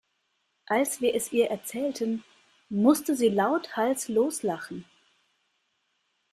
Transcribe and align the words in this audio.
Als 0.65 0.99
wir 1.01 1.13
es 1.13 1.31
ihr 1.31 1.51
erzählten, 1.51 2.23
musste 2.69 3.15
sie 3.15 3.29
lauthals 3.29 4.07
loslachen. 4.07 4.85